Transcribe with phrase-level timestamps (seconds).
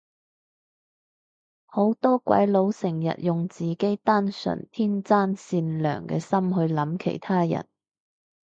[1.67, 7.67] 好多鬼佬成日都用自己單純天真善良嘅心去諗其他人